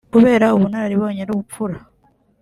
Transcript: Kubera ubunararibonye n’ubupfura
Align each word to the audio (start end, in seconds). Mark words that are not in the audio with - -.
Kubera 0.13 0.45
ubunararibonye 0.55 1.23
n’ubupfura 1.25 1.75